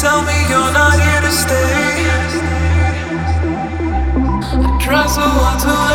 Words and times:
Tell 0.00 0.22
me 0.22 0.32
you're 0.48 0.72
not 0.72 0.94
here 0.94 1.20
to 1.22 1.30
stay. 1.32 2.06
I 4.64 4.78
try 4.80 5.06
so 5.08 5.22
hard 5.22 5.60
to. 5.62 5.87